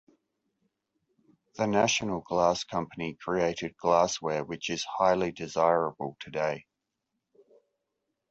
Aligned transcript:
The 1.57 1.67
National 1.67 2.21
Glass 2.21 2.63
Company 2.63 3.13
created 3.21 3.77
glassware 3.77 4.43
which 4.43 4.67
is 4.71 4.83
highly 4.83 5.31
desirable 5.31 6.17
today. 6.19 6.65